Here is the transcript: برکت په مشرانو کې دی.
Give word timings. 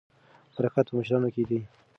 برکت 0.55 0.85
په 0.89 0.93
مشرانو 0.97 1.29
کې 1.35 1.43
دی. 1.49 1.59